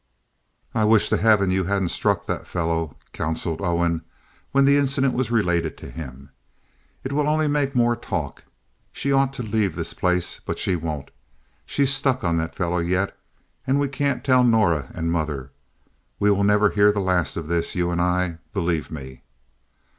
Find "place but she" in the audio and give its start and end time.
9.93-10.75